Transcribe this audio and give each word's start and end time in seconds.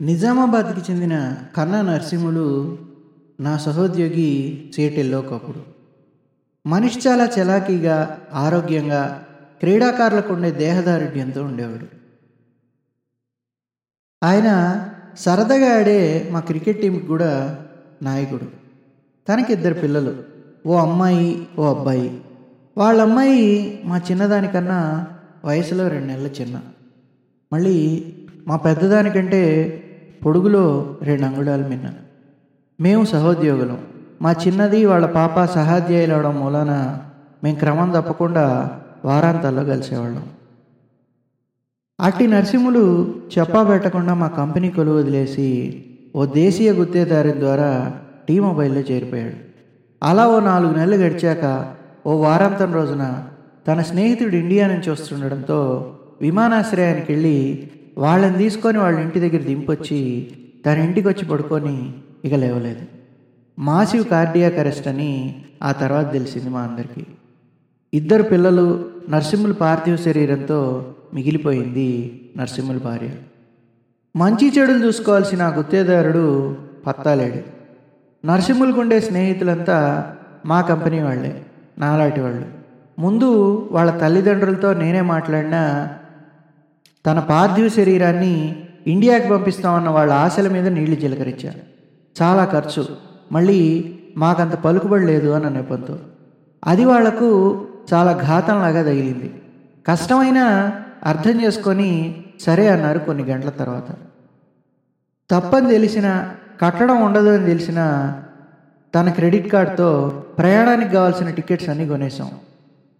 నిజామాబాద్కి 0.00 0.92
చెందిన 0.92 1.36
కన్నా 1.56 1.82
నరసింహులు 1.82 2.78
నా 3.40 3.56
సహోద్యోగి 3.56 4.70
సేటెల్లో 4.76 5.18
ఒకప్పుడు 5.18 5.62
మనిషి 6.68 7.08
చాలా 7.08 7.28
చలాకీగా 7.40 8.18
ఆరోగ్యంగా 8.34 9.26
క్రీడాకారులకు 9.60 10.32
ఉండే 10.32 10.50
దేహదారుఢ్యంతో 10.50 11.44
ఉండేవాడు. 11.44 11.86
ఆయన 14.22 14.48
సరదాగా 15.18 15.78
ఆడే 15.78 16.28
మా 16.32 16.40
క్రికెట్ 16.40 16.80
టీంకి 16.80 17.06
కూడా 17.06 17.58
నాయకుడు. 18.02 18.44
తనకి 19.28 19.52
ఇద్దరు 19.52 19.74
పిల్లలు 19.74 20.16
ఓ 20.66 20.76
అమ్మాయి 20.76 21.48
ఓ 21.58 21.74
అబ్బాయి. 21.74 22.20
వాళ్ళ 22.78 23.02
అమ్మాయి 23.02 23.82
మా 23.84 24.00
చిన్నదానికన్నా 24.10 25.06
వయసులో 25.44 25.88
రెండు 25.88 26.06
నెలల 26.06 26.26
చిన్న. 26.26 26.60
మళ్ళీ 27.52 28.04
మా 28.48 28.56
పెద్దదానికంటే 28.56 29.42
పొడుగులో 30.24 30.96
రెండు 31.02 31.24
అంగుళాలు 31.26 31.64
మిన్న 31.68 31.86
మేము 32.80 33.04
సహోద్యోగులం. 33.04 33.78
మా 34.22 34.30
చిన్నది 34.32 34.86
వాళ్ళ 34.86 35.06
పాప 35.06 35.44
సహాధ్యాయులు 35.44 36.14
అవడం 36.14 36.34
మూలాన 36.40 36.72
మేము 37.44 37.56
క్రమం 37.56 37.90
తప్పకుండా 37.90 38.44
వారాంతాల్లో 39.04 39.64
కలిసేవాళ్ళం. 39.64 40.24
అట్టి 42.00 42.26
నరసింహులు 42.26 42.84
చెప్పా 43.38 43.62
పెట్టకుండా 43.62 44.14
మా 44.14 44.28
కంపెనీ 44.40 44.70
కొలువు 44.70 44.98
వదిలేసి 44.98 45.48
ఓ 46.16 46.24
దేశీయ 46.26 46.70
గుత్తేదారి 46.72 47.32
ద్వారా 47.40 47.70
టీ 48.28 48.40
మొబైల్లో 48.40 48.80
చేరిపోయాడు. 48.80 49.36
అలా 50.02 50.28
ఓ 50.28 50.40
నాలుగు 50.40 50.72
నెలలు 50.78 50.96
గడిచాక 50.96 51.44
ఓ 52.06 52.12
వారాంతం 52.22 52.72
రోజున 52.72 53.04
తన 53.68 53.80
స్నేహితుడు 53.80 54.36
ఇండియా 54.36 54.66
నుంచి 54.66 54.90
వస్తుండడంతో 54.90 55.58
విమానాశ్రయానికి 56.20 57.12
వెళ్ళి 57.12 57.36
వాళ్ళని 57.98 58.38
తీసుకొని 58.38 58.78
వాళ్ళ 58.78 58.98
ఇంటి 58.98 59.20
దగ్గర 59.20 59.42
దింపొచ్చి 59.42 60.30
తన 60.66 60.78
ఇంటికి 60.78 61.08
వచ్చి 61.08 61.24
పడుకొని 61.24 61.92
ఇక 62.24 62.34
లేవలేదు. 62.34 62.80
మాసివ్ 63.58 64.04
కార్డియాక్ 64.04 64.58
అరెస్ట్ 64.58 64.88
అని 64.88 65.42
ఆ 65.62 65.72
తర్వాత 65.72 66.12
తెలిసింది 66.12 66.48
మా 66.48 66.60
అందరికీ. 66.60 67.06
ఇద్దరు 67.94 68.22
పిల్లలు 68.22 68.84
నరసింహుల 69.08 69.52
పార్థివ 69.52 69.96
శరీరంతో 69.96 70.94
మిగిలిపోయింది 71.14 72.20
నరసింహుల 72.36 72.78
భార్య. 72.78 73.08
మంచి 74.16 74.52
చెడులు 74.58 74.86
చూసుకోవాల్సిన 74.86 75.42
ఆ 75.42 75.56
గుత్తేదారుడు 75.56 76.56
పత్తాలేడు. 76.86 77.60
నరసింహులకుండే 78.26 79.00
స్నేహితులంతా 79.00 80.10
మా 80.46 80.60
కంపెనీ 80.60 81.02
వాళ్ళే 81.02 81.42
నాలాంటి 81.78 82.20
వాళ్ళు. 82.20 82.44
ముందు 82.98 83.68
వాళ్ళ 83.72 83.90
తల్లిదండ్రులతో 83.90 84.74
నేనే 84.74 85.00
మాట్లాడినా 85.00 85.88
తన 87.06 87.18
పార్థివ 87.18 87.68
శరీరాన్ని 87.68 88.62
ఇండియాకి 88.86 89.28
పంపిస్తామన్న 89.28 89.88
వాళ్ళ 89.88 90.12
ఆశల 90.12 90.48
మీద 90.48 90.66
నీళ్ళు 90.66 90.96
చిలకరించా 90.96 91.52
చాలా 92.22 92.44
ఖర్చు. 92.44 92.86
మళ్ళీ 93.32 93.94
మాకంత 94.16 94.54
పలుకుబడి 94.54 95.06
లేదు 95.06 95.28
అన్న 95.28 95.48
నెపంతో. 95.48 95.98
అది 96.66 96.84
వాళ్ళకు 96.84 97.28
చాలా 97.94 98.12
ఘాతంలాగా 98.12 98.82
తగిలింది. 98.82 99.34
కష్టమైనా 99.88 100.72
అర్థం 101.04 101.44
చేసుకొని 101.44 102.14
సరే 102.40 102.68
అన్నారు 102.68 102.98
కొన్ని 102.98 103.24
గంటల 103.24 103.48
తర్వాత. 103.48 103.90
తప్పని 105.30 105.66
తెలిసిన 105.66 106.28
కట్టడం 106.60 107.02
ఉండదు 107.02 107.28
అని 107.28 107.46
తెలిసిన 107.46 107.80
తన 108.94 109.10
క్రెడిట్ 109.10 109.52
కార్డ్తో 109.52 110.22
ప్రయాణానికి 110.38 110.90
కావాల్సిన 110.90 111.30
టికెట్స్ 111.30 111.68
అన్నీ 111.68 111.88
కొనేసాం 111.88 112.30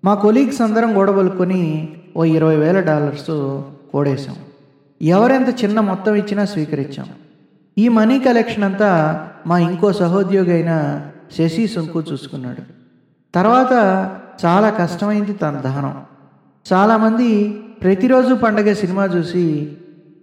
మా 0.04 0.14
కొలీగ్స్ 0.14 0.60
అందరం 0.60 0.98
గొడవలుకొని 0.98 1.88
ఓ 2.16 2.24
ఇరవై 2.24 2.56
వేల 2.56 2.80
డాలర్స్ 2.80 3.30
ఓడేశాం 3.94 4.36
ఎవరెంత 5.02 5.64
చిన్న 5.64 5.80
మొత్తం 5.80 6.14
ఇచ్చినా 6.14 6.44
స్వీకరించాం. 6.44 7.06
ఈ 7.78 7.88
మనీ 7.88 8.18
కలెక్షన్ 8.18 8.64
అంతా 8.64 8.90
మా 9.46 9.58
ఇంకో 9.58 9.92
సహోద్యోగి 9.92 10.52
అయిన 10.52 11.02
శశి 11.38 11.66
సుంకు 11.66 12.02
చూసుకున్నాడు. 12.12 12.62
తర్వాత 13.34 13.72
చాలా 14.44 14.70
కష్టమైంది 14.70 15.32
తన 15.32 15.60
దహనం. 15.64 16.02
చాలామంది 16.72 17.60
ప్రతిరోజు 17.82 18.34
పండగ 18.34 18.72
సినిమా 18.72 19.04
చూసి 19.04 19.72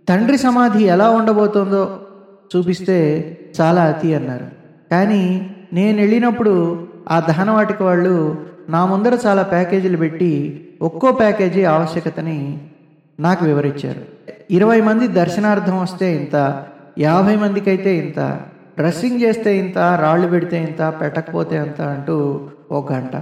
తండ్రి 0.09 0.38
సమాధి 0.38 0.83
ఎలా 0.83 1.09
ఉండబోతోందో 1.09 2.00
చూపిస్తే 2.56 2.97
చాలా 3.61 3.83
అతి 3.83 4.16
అన్నారు. 4.16 4.45
కానీ 4.91 5.51
నేను 5.73 5.97
వెళ్ళినప్పుడు 5.97 6.88
ఆ 7.09 7.19
దహనవాటిక 7.19 7.81
వాళ్ళు 7.81 8.45
నా 8.69 8.85
ముందర 8.85 9.17
చాలా 9.25 9.44
ప్యాకేజీలు 9.44 9.97
పెట్టి 9.97 10.63
ఒక్కో 10.81 11.11
ప్యాకేజీ 11.11 11.63
ఆవశ్యకతని 11.63 12.67
నాకు 13.19 13.45
వివరించారు. 13.45 14.01
ఇరవై 14.51 14.81
మంది 14.81 15.07
దర్శనార్థం 15.07 15.81
వస్తే 15.81 16.16
ఇంత 16.16 16.66
యాభై 16.97 17.35
మందికి 17.35 17.69
అయితే 17.69 17.97
ఇంత 17.97 18.19
డ్రెస్సింగ్ 18.78 19.22
చేస్తే 19.22 19.57
ఇంత 19.57 19.78
రాళ్ళు 19.78 20.28
పెడితే 20.28 20.63
ఇంత 20.63 20.94
పెట్టకపోతే 21.01 21.56
ఎంత 21.56 21.81
అంటూ 21.81 22.16
ఒక 22.72 22.94
గంట. 22.94 23.16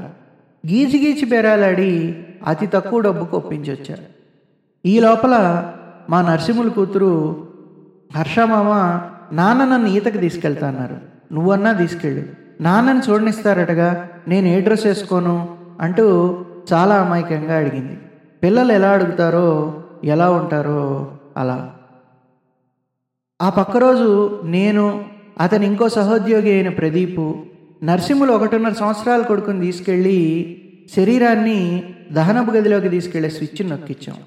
గీచి 0.64 0.98
గీచి 1.06 1.26
బేరాలాడి 1.26 2.16
అతి 2.48 2.68
తక్కువ 2.68 3.00
డబ్బుకు 3.00 3.38
ఒప్పించొచ్చారు. 3.38 4.06
ఈ 4.86 5.00
లోపల 5.00 5.36
మా 6.10 6.22
నరసింహుల 6.22 6.70
కూతురు 6.70 7.46
హర్షమామ 8.16 8.72
నాన్న 9.34 9.66
నన్ను 9.66 9.88
ఈతకు 9.88 10.18
తీసుకెళ్తా 10.18 10.68
అన్నారు 10.68 10.98
నువ్వన్నా 11.34 11.74
తీసుకెళ్ళు. 11.74 12.24
నాన్నని 12.62 13.00
చూడనిస్తారటగా 13.00 14.10
నేను 14.28 14.48
ఏ 14.48 14.60
డ్రెస్ 14.62 14.86
వేసుకోను 14.86 15.58
అంటూ 15.82 16.06
చాలా 16.74 16.96
అమాయకంగా 16.96 17.56
అడిగింది. 17.58 17.98
పిల్లలు 18.44 18.72
ఎలా 18.72 18.90
అడుగుతారో 18.92 19.82
ఎలా 20.06 20.28
ఉంటారో 20.30 20.82
అలా. 21.38 21.58
ఆ 23.40 23.50
పక్క 23.50 23.78
రోజు 23.78 24.10
నేను 24.48 24.84
అతని 25.40 25.66
ఇంకో 25.66 25.88
సహోద్యోగి 25.90 26.52
అయిన 26.52 26.70
ప్రదీపు 26.70 27.24
నరసింహులు 27.84 28.34
ఒకటిన్నర 28.34 28.74
సంవత్సరాల 28.74 29.22
కొడుకుని 29.22 29.62
తీసుకెళ్ళి 29.62 30.20
శరీరాన్ని 30.96 31.60
దహనపు 32.12 32.52
గదిలోకి 32.52 32.90
తీసుకెళ్ళే 32.90 33.30
స్విచ్ 33.30 33.62
నొక్కించాం 33.70 34.18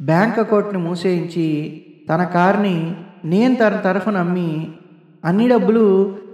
బ్యాంక్ 0.00 0.38
అకౌంట్ని 0.38 0.78
మూసేయించి 0.78 1.46
తన 2.08 2.24
కార్ని 2.24 2.76
నేను 3.24 3.54
తన 3.54 3.76
తరఫున 3.76 4.16
అమ్మి 4.16 4.50
అన్ని 5.24 5.48
డబ్బులు 5.48 5.84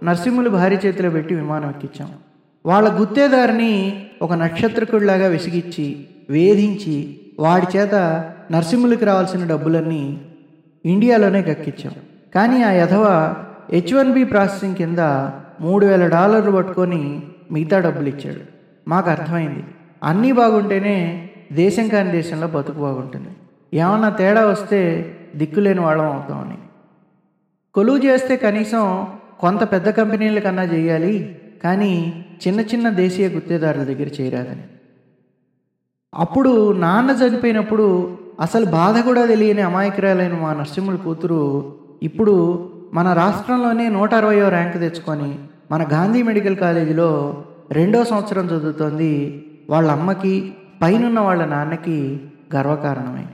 నరసింహులు 0.03 0.51
భార్య 0.51 0.77
చేతిలో 0.77 1.11
పెట్టి 1.11 1.35
విమానం 1.35 1.69
ఎక్కించాం 1.69 2.11
వాళ్ళ 2.65 2.89
గుత్తేదారిని 2.89 3.75
ఒక 4.23 4.33
నక్షత్రకుడిలాగా 4.33 5.27
విసిగిచ్చి 5.27 5.87
వేధించి 6.31 6.97
వాడి 7.39 7.67
చేత 7.77 7.95
నర్సింహులకి 8.53 9.05
రావాల్సిన 9.05 9.47
డబ్బులన్నీ 9.47 10.21
ఇండియాలోనే 10.85 11.43
కక్కించాం 11.43 11.95
కానీ 12.35 12.63
ఆ 12.63 12.71
యధవ 12.71 13.35
హెచ్ 13.73 13.95
వన్ 13.95 14.13
బి 14.13 14.25
ప్రాసెసింగ్ 14.25 14.75
కింద 14.75 14.99
మూడు 15.61 15.87
వేల 15.87 16.07
డాలర్లు 16.07 16.51
పట్టుకొని 16.51 17.23
మిగతా 17.51 17.79
డబ్బులు 17.79 18.09
ఇచ్చాడు 18.09 18.41
మాకు 18.89 19.11
అర్థమైంది. 19.11 19.65
అన్నీ 20.05 20.33
బాగుంటేనే 20.33 21.31
దేశం 21.53 21.89
కాని 21.89 22.11
దేశంలో 22.11 22.47
బతుకు 22.47 22.79
బాగుంటుంది. 22.79 23.29
ఏమన్నా 23.75 24.09
తేడా 24.09 24.47
వస్తే 24.47 24.81
దిక్కులేని 25.37 25.81
వాళ్ళం 25.81 26.13
అవుతామని. 26.13 26.59
కొలువు 27.75 27.99
చేస్తే 27.99 28.37
కనీసం 28.37 29.07
కొంత 29.41 29.73
పెద్ద 29.73 29.89
కంపెనీల 29.89 30.39
కన్నా 30.39 30.63
చేయాలి 30.63 31.39
కానీ 31.65 31.93
చిన్న 32.47 32.61
చిన్న 32.61 32.89
దేశీయ 32.89 33.29
గుత్తేదారుల 33.29 33.85
దగ్గర 33.85 34.09
చేరాదని. 34.21 34.65
అప్పుడు 36.15 36.73
నాన్న 36.73 37.11
చనిపోయినప్పుడు 37.11 38.19
అసలు 38.43 38.67
బాధ 38.67 38.99
కూడా 38.99 39.27
తెలియని 39.27 39.63
అమాయకురాలైన 39.63 40.35
మా 40.35 40.53
నరసింహుల 40.53 40.97
కూతురు 40.97 41.43
ఇప్పుడు 42.03 42.35
మన 42.95 43.13
రాష్ట్రంలోనే 43.13 43.89
నూట 43.89 44.15
అరవయో 44.15 44.49
ర్యాంక్ 44.49 44.81
తెచ్చుకొని 44.81 45.39
మన 45.73 45.83
గాంధీ 45.93 46.23
మెడికల్ 46.23 46.57
కాలేజీలో 46.57 47.11
రెండో 47.71 48.05
సంవత్సరం 48.05 48.47
చదువుతోంది. 48.47 49.13
వాళ్ళ 49.71 49.91
అమ్మకి 49.91 50.53
పైనున్న 50.83 51.21
వాళ్ళ 51.21 51.45
నాన్నకి 51.45 52.21
గర్వకారణమే. 52.55 53.27